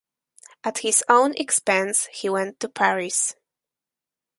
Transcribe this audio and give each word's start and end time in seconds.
At 0.63 0.79
his 0.79 1.03
own 1.07 1.35
expense 1.35 2.07
he 2.11 2.27
went 2.27 2.59
to 2.61 2.69
Paris. 2.69 3.35